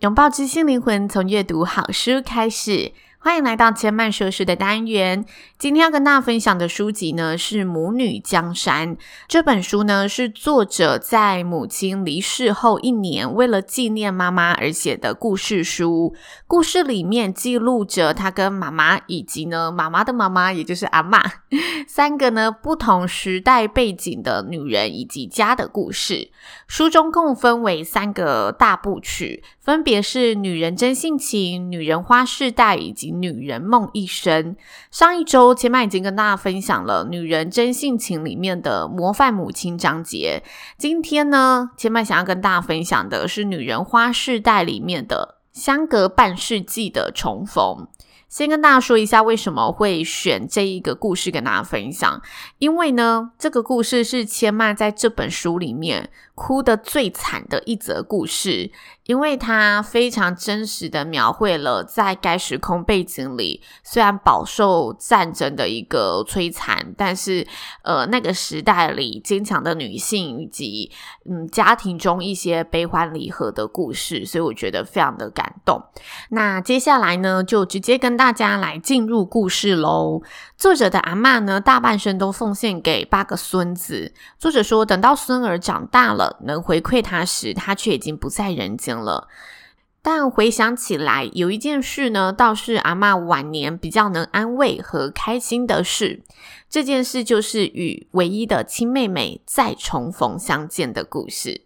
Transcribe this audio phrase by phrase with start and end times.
[0.00, 2.92] 拥抱知心灵魂，从阅读好书开始。
[3.22, 5.26] 欢迎来到千曼说书的单元。
[5.58, 8.96] 今天要跟大家分享的书籍呢，是《母女江山》。
[9.28, 16.14] 这本书呢，是作者在母亲离世后一年，为了纪念妈妈而写的故事书。
[16.46, 21.22] 故事里面记录着她跟妈妈以及呢妈妈的妈妈，也就是阿嬷，
[21.86, 26.30] 三个呢不同时代背景的女人以及家的故事。
[26.66, 33.09] 书中共分为三个大部曲，分别是《女人真性情》、《女人花世代》以及。
[33.10, 34.56] 女人梦一生。
[34.90, 40.42] 上一周，千麦已经跟大家分享了《女人真性情》里面的模范母亲章节。
[40.76, 47.88] 今天呢，千麦想要跟大家分享的是《女人花世代》里面的相隔半世纪的重逢。
[48.30, 52.22] 先跟大家说一下为什么会选这一个故事跟大家分享，
[52.58, 58.70] 因为呢，这个故事是千嫚在这本书里面哭得最惨的一则故事。
[59.06, 67.44] 因为它非常真实的描绘了在该时空背景里，虽然饱受战争的一个摧残，但是
[67.82, 70.92] 呃那个时代里坚强的女性以及
[71.28, 75.82] 嗯家庭中一些悲欢离合的故事，所以我觉得非常的感动。
[76.28, 80.20] 那接下来呢，就直接跟大家来进入故事喽。
[80.58, 84.12] 作者的阿嬷呢，大半生都奉献给八个孙子。
[84.38, 89.28] 作者说，等到孙儿长大了，能回馈他时，他却已经不在人间了。
[90.02, 96.22] 但回想起来，有一件事呢，倒是阿嬷晚年比较能安慰和开心的事。
[96.68, 101.62] 这件事就是与唯一的亲妹妹再重逢相见的故事。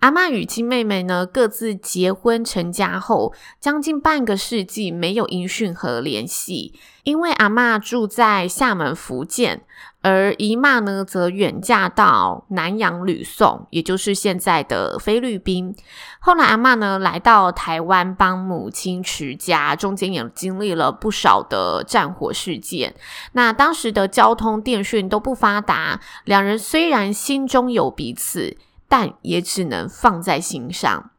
[0.00, 6.72] 阿嬷与亲妹妹呢，各自结婚成家后，将近半个世纪没有音讯和联系。
[7.02, 9.62] 因为阿嬷住在厦门福建，
[10.02, 15.74] 而姨妈呢则远嫁到南洋吕宋，也就是现在的菲律宾。
[16.20, 22.94] 后来阿嬷呢来到台湾帮母亲持家，中间也经历了不少的战火事件。
[23.32, 28.56] 那当时的交通电讯都不发达，两人虽然心中有彼此。
[28.88, 31.10] 但也只能放在心上。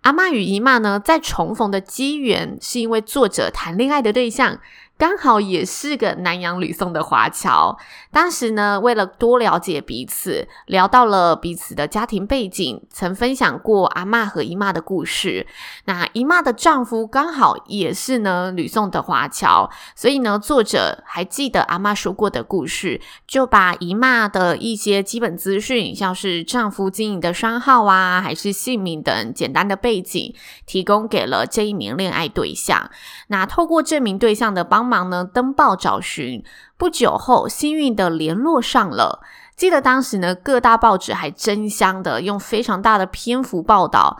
[0.00, 4.58] 阿嬷与姨妈呢，在重逢的机缘，是因为作者谈恋爱的对象。
[4.96, 7.76] 刚好也是个南洋吕宋的华侨。
[8.12, 15.48] 当时呢，为了多了解彼此，聊到了彼此的家庭背景，曾分享过阿嬷和姨妈的故事。
[15.86, 30.32] 那姨妈的丈夫刚好也是呢吕宋的华侨，所以呢，作者还记得阿嬷说过的故事，就把姨妈的一些基本资讯，像是丈夫经营的商号啊，还是姓名等简单的背景，
[30.66, 32.88] 提供给了这一名恋爱对象。
[33.26, 34.83] 那透过这名对象的帮。
[34.84, 36.44] 帮忙呢，登报找寻，
[36.76, 39.22] 不久后幸运的联络上了。
[39.56, 44.18] 记得当时呢，各大报纸还争相的用非常大的篇幅报道，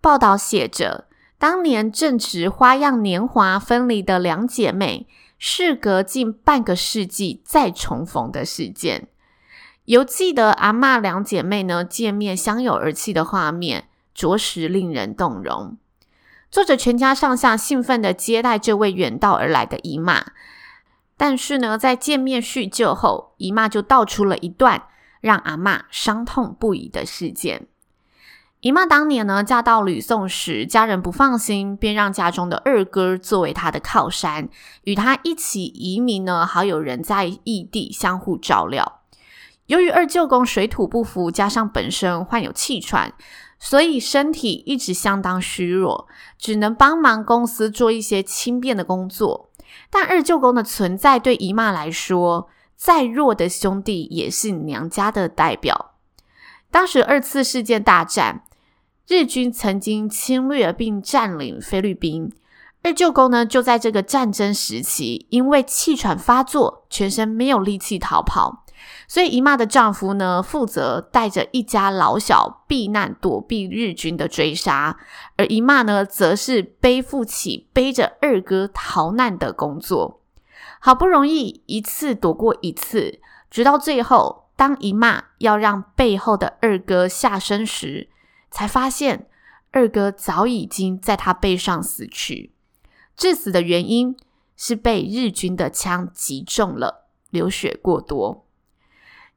[0.00, 1.06] 报道写着
[1.38, 5.06] 当年正值花样年华分离的两姐妹，
[5.38, 9.06] 事隔近半个世纪再重逢的事件。
[9.84, 15.76] 犹记得阿嬷两姐妹呢见面相拥而泣的画面，着实令人动容。
[16.50, 20.32] 作者全家上下兴奋地接待这位远道而来的姨妈，
[21.16, 24.82] 但是呢，在见面叙旧后，姨妈就道出了一段
[25.20, 27.68] 让阿嬷伤痛不已的事件。
[28.58, 34.48] 姨妈当年呢，嫁到吕宋时，家人不放心，便让家中的二哥作为她的靠山，
[34.82, 39.02] 与她一起移民呢，好有人在异地相互照料。
[39.66, 43.14] 由于二舅公水土不服，加上本身患有气喘。
[43.62, 46.08] 所以身体一直相当虚弱，
[46.38, 49.50] 只能帮忙公司做一些轻便的工作。
[49.90, 55.92] 但二舅公的存在对姨妈来说，再弱的兄弟也是娘家的代表。
[56.70, 58.44] 当时二次世界大战，
[59.06, 62.32] 日军曾经侵略并占领菲律宾，
[62.82, 68.64] 二舅公呢就在这个战争时期，因为气喘发作，全身没有力气逃跑。
[69.10, 74.98] 所以姨妈的丈夫呢，负责带着一家老小避难，躲避日军的追杀；
[75.36, 80.20] 而姨妈呢，则是背负起背着二哥逃难的工作。
[80.78, 83.18] 好不容易一次躲过一次，
[83.50, 88.08] 直到最后，当姨妈要让背后的二哥下身时，
[88.48, 89.26] 才发现
[89.72, 92.52] 二哥早已经在他背上死去。
[93.16, 94.16] 致死的原因
[94.56, 98.46] 是被日军的枪击中了，流血过多。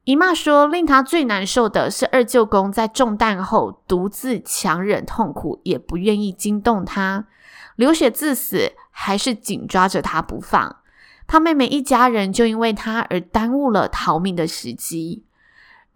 [0.04, 7.26] 姨妈说，令她最难受的是二舅公在中弹后独自强忍痛苦，也不愿意惊动他，
[7.76, 10.76] 流血致死，还是紧抓着他不放。
[11.26, 15.24] 他妹妹一家人就因为他而耽误了逃命的时机。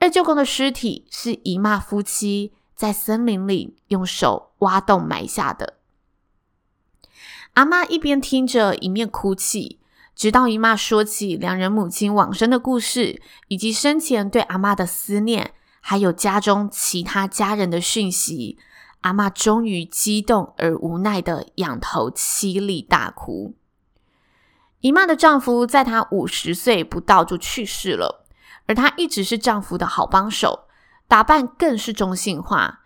[0.01, 5.75] 二舅公的尸体是姨妈夫妻在森林里用手挖洞埋下的。
[7.55, 9.78] 阿妈一边听着，一面哭泣。
[10.19, 18.59] 直到姨妈说起两人母亲往生的故事，以及生前对阿嬷的思念，还有家中其他家人的讯息，
[19.03, 23.55] 阿嬷终于激动而无奈的仰头凄厉大哭。
[24.81, 28.27] 姨妈的丈夫在她五十岁不到就去世了，
[28.67, 30.65] 而她一直是丈夫的好帮手，
[31.07, 32.81] 打扮更是中性化，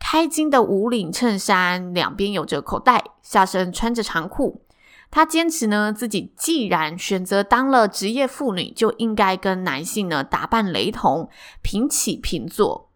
[0.00, 4.64] 开襟的无领衬衫，两边有着口袋，下身穿着长裤。
[5.12, 11.28] 她坚持呢，自己既然选择当了职业妇女，就应该跟男性呢打扮雷同，
[11.60, 12.88] 平起平坐。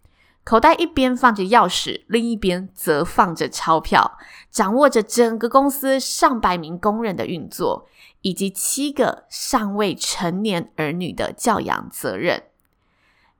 [0.42, 4.16] 口袋一边放着钥匙，另一边则放着钞票，
[4.50, 7.86] 掌握着整个公司上百名工人的运作，
[8.22, 12.44] 以及七个尚未成年儿女的教养责任。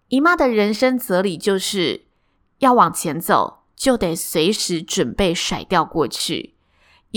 [0.08, 2.04] 姨妈的人生哲理就是：
[2.58, 6.55] 要往前走，就得随时准备甩掉过去。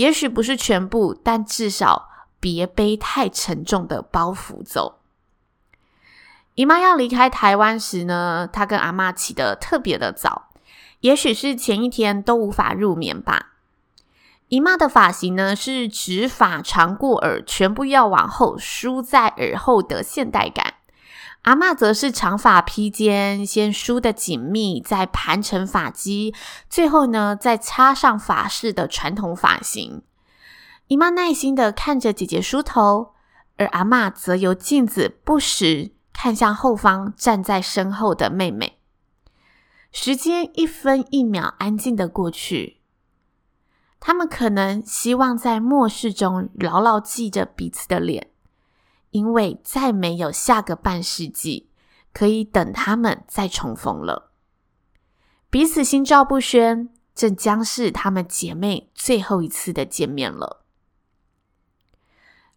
[0.00, 2.08] 也许不是全部，但至少
[2.40, 5.00] 别背太沉重的包袱走。
[6.54, 10.48] 姨妈要离开台湾时呢，她跟阿嬷起得特别的早，
[11.00, 13.48] 也许是前一天都无法入眠吧。
[14.48, 20.74] 姨妈的发型呢是直发长过耳，全部要往后梳在耳后的现代感。
[21.42, 26.34] 阿嬷则是长发披肩，先梳得紧密，再盘成发髻，
[26.68, 30.02] 最后呢，再插上发饰的传统发型。
[30.88, 33.14] 姨妈耐心的看着姐姐梳头，
[33.56, 38.78] 而阿嬷则由镜子不时看向后方站在身后的妹妹。
[39.92, 42.80] 时间一分一秒安静的过去，
[43.98, 48.29] 他们可能希望在末世中牢牢记着彼此的脸。
[49.10, 51.70] 因为再没有下个半世纪
[52.12, 54.30] 可以等他们再重逢了，
[55.48, 60.64] 彼此心照不宣，这将是他们姐妹最后一次的见面了。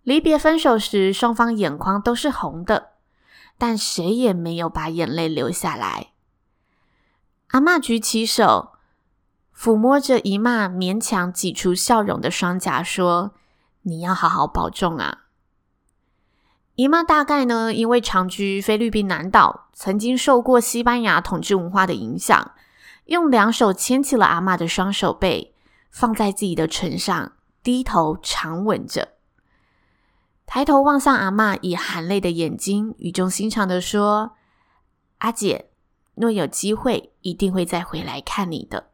[0.03, 2.91] 离别分手时，双方眼眶都是红的，
[3.57, 6.11] 但谁也没有把眼泪流下来。
[7.47, 8.73] 阿嬷举起手，
[9.56, 13.33] 抚摸着姨妈勉强挤出笑容的双颊，说
[13.83, 15.22] ：“你要好好保重啊。”
[16.75, 22.51] 姨妈大概呢，因为长居菲律宾南岛，曾经受过西班牙统治文化的影响，
[23.05, 25.53] 用两手牵起了阿嬷的双手背，
[25.91, 29.09] 放在自己的唇上，低头长吻着，
[30.47, 34.31] 抬头望向阿嬷，以含泪的眼睛，语重心长的说
[35.19, 35.69] ：“阿姐，
[36.15, 38.89] 若有机会，一定会再回来看你的。”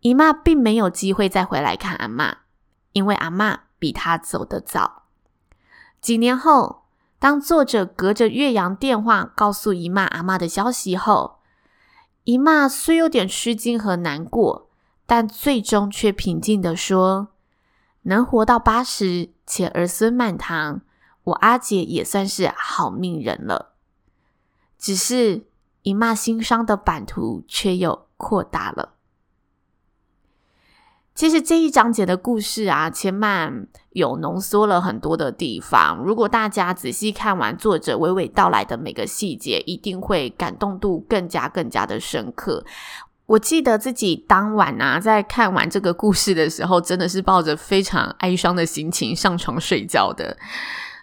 [0.00, 2.38] 姨妈并没有机会再回来看阿嬷，
[2.90, 5.04] 因为阿嬷比她走得早。
[6.00, 6.84] 几年后，
[7.18, 11.38] 当作者隔着岳阳电话告诉姨妈阿嬷的消息后，
[12.24, 14.70] 姨妈虽有点吃惊和难过，
[15.06, 17.28] 但最终却平静地说
[18.02, 20.82] ：“能活到八十且儿孙满堂，
[21.24, 23.74] 我阿姐也算是好命人了。
[24.78, 25.48] 只是
[25.82, 28.94] 姨妈心伤的版图却又扩大了。”
[31.18, 35.98] 其实这一章节的故事啊，千嫚有浓缩了很多的地方。
[35.98, 42.64] 如果大家仔细看完作者娓娓道来的每个细节，一定会感动度更加更加的深刻。
[43.26, 50.36] 我记得自己当晚啊，在看完这个故事的时候，真的是抱着非常哀伤的心情上床睡觉的。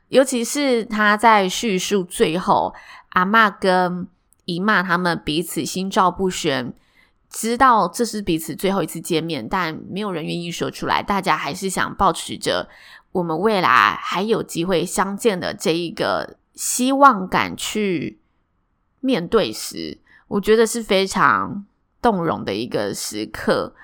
[0.07, 2.73] 尤其是他在叙述最后，
[3.09, 4.07] 阿嬷跟
[4.45, 6.73] 姨妈他们彼此心照不宣。
[7.37, 11.03] 知道这是彼此最后一次见面，但没有人愿意说出来。
[11.03, 12.69] 大家还是想抱持着
[13.11, 18.21] 我们未来还有机会相见的这一个希望感去
[19.01, 19.99] 面对时，
[20.29, 21.65] 我觉得是非常
[22.01, 23.75] 动容的一个时刻。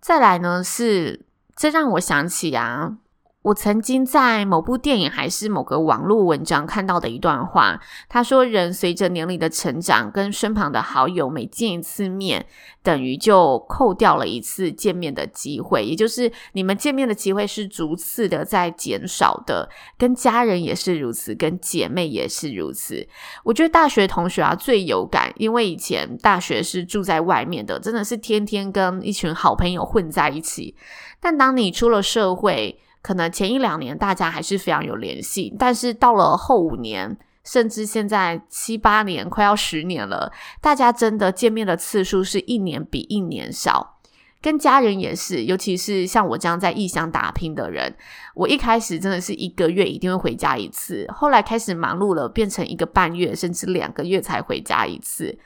[0.00, 2.96] 再来呢，是这让我想起啊，
[3.42, 12.44] 我曾经在某部电影还是某个网络文章看到的一段话，他说：“人随着年龄的成长，跟身旁的好友每见一次面，
[12.82, 19.70] 等于就扣掉了一次见面的机会，也就是你们见面的机会是逐次的在减少的。
[19.96, 23.08] 跟家人也是如此，跟姐妹也是如此。
[23.44, 30.76] 我觉得大学同学啊最有感，因为以前大学是住在外面的，真的是天天跟一群好朋友混在一起。
[31.18, 40.30] 但当你出了社会，可能前一两年大家还是非常有联系，但是到了后五年，甚至现在七八年，快要十年了，
[40.60, 43.96] 大家真的见面的次数是一年比一年少。
[44.42, 47.94] 跟家人也是，尤其是像我这样在异乡打拼的人，
[48.34, 55.38] 我一开始真的是一个月一定会回家一次，后来开始忙碌了，变成一个半月甚至两个月才回家一次。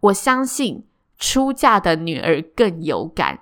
[0.00, 0.84] 我相信
[1.18, 3.40] 出嫁的女儿更有感。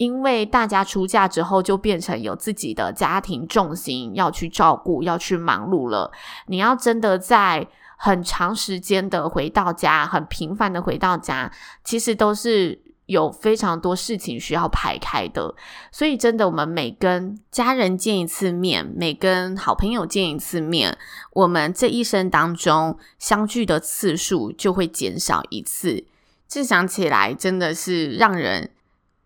[0.00, 6.10] 因为大家出嫁之后，就变成有自己的家庭重心要去照顾，要去忙碌了。
[6.46, 11.52] 你要真的在很长时间的回到家，很频繁的回到家，
[11.84, 15.54] 其实都是有非常多事情需要排开的。
[15.92, 20.96] 所以，真的，我们每跟家人见一次面，每跟好朋友见一次面，
[21.34, 26.06] 我们这一生当中相聚的次数就会减少一次。
[26.48, 28.70] 这想起来，真的是让人。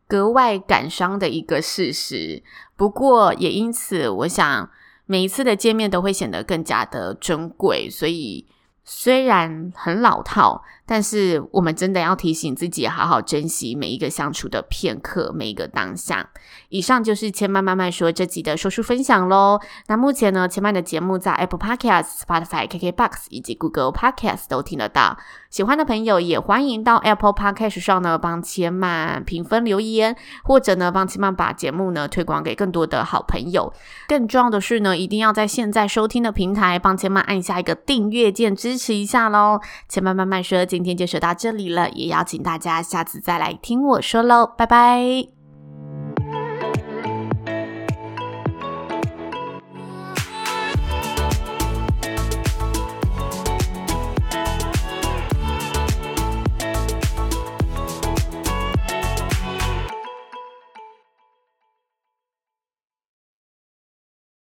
[0.07, 2.43] 格外感伤的一个事实，
[2.77, 4.71] 不过也因此，我想
[5.07, 8.47] 每一次的见面都会显得更加的珍贵，所以。
[8.87, 16.31] 虽然很老套，但是我们真的要提醒自己，好好珍惜每一个相处的片刻，每一个当下。
[16.69, 19.61] 以上就是千曼慢慢说这集的说书分享喽。
[19.87, 25.17] 那目前呢，千曼的节目在 Apple Podcast、Spotify、KKBox 以及 Google Podcast 都听得到。
[25.51, 33.73] 喜欢的朋友也欢迎到 Apple Podcast 上呢帮千曼评分留言，或者呢帮千曼把节目呢推广给更多的好朋友。
[34.09, 45.34] 更重要的是呢，一定要在现在收听的平台帮千曼按下一个订阅键支持一下喽，千曼慢慢说，今天就说到这里了，也邀请大家下次再来听我说喽，拜拜。